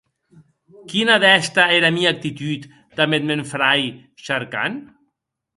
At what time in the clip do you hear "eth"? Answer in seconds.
3.19-3.27